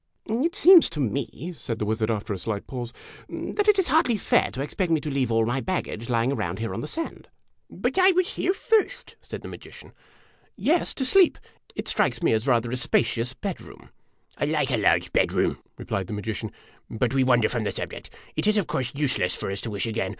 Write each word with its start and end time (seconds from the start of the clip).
"It 0.25 0.55
seems 0.55 0.89
to 0.89 0.99
me," 0.99 1.53
said 1.53 1.77
the 1.77 1.85
wizard, 1.85 2.09
after 2.09 2.33
a 2.33 2.39
slight 2.39 2.65
pause, 2.65 2.91
"that 3.29 3.67
it 3.67 3.77
is 3.77 3.89
hardly 3.89 4.17
fair 4.17 4.49
to 4.49 4.61
expect 4.63 4.91
me 4.91 4.99
to 4.99 5.11
leave 5.11 5.31
all 5.31 5.45
my 5.45 5.61
baggage 5.61 6.09
lying 6.09 6.31
around 6.31 6.57
here 6.57 6.73
on 6.73 6.81
the 6.81 6.87
sand!"" 6.87 7.27
But 7.69 7.99
I 7.99 8.09
was 8.09 8.29
here 8.29 8.55
first," 8.55 9.15
said 9.21 9.43
the 9.43 9.47
magician. 9.47 9.89
<_>" 9.89 9.93
Yes, 10.55 10.95
to 10.95 11.05
sleep. 11.05 11.37
It 11.75 11.87
strikes 11.87 12.23
me 12.23 12.33
as 12.33 12.47
rather 12.47 12.71
a 12.71 12.77
spacious 12.77 13.35
bedroom!"" 13.35 13.89
I 14.39 14.45
like 14.45 14.71
a 14.71 14.77
large 14.77 15.13
bedroom," 15.13 15.59
replied 15.77 16.07
the 16.07 16.13
magician." 16.13 16.51
But 16.99 17.13
we 17.13 17.23
wan 17.23 17.41
der 17.41 17.49
from 17.49 17.63
the 17.63 17.71
subject. 17.71 18.09
It 18.35 18.47
is, 18.47 18.57
ot 18.57 18.65
course, 18.65 18.91
useless 18.95 19.35
for 19.35 19.51
us 19.51 19.61
to 19.61 19.69
wish 19.69 19.85
again. 19.85 20.09